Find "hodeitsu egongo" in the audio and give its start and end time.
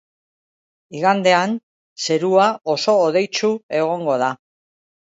3.07-4.23